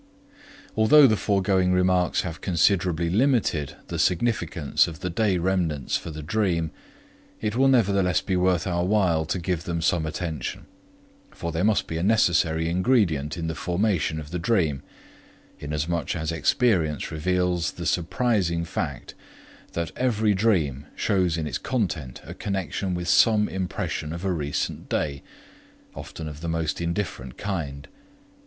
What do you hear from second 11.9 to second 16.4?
a necessary ingredient in the formation of the dream, inasmuch as